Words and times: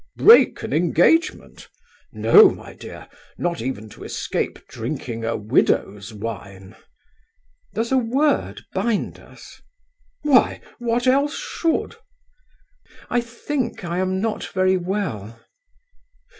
"Break 0.15 0.63
an 0.63 0.73
engagement? 0.73 1.69
No, 2.11 2.49
my 2.49 2.73
dear, 2.73 3.07
not 3.37 3.61
even 3.61 3.87
to 3.89 4.03
escape 4.03 4.57
drinking 4.67 5.23
a 5.23 5.37
widow's 5.37 6.11
wine." 6.11 6.75
"Does 7.75 7.91
a 7.91 7.99
word 7.99 8.65
bind 8.73 9.19
us?" 9.19 9.61
"Why, 10.23 10.59
what 10.79 11.05
else 11.05 11.37
should?" 11.37 11.97
"I 13.11 13.21
think 13.21 13.83
I 13.85 13.99
am 13.99 14.19
not 14.19 14.43
very 14.45 14.75
well." 14.75 15.39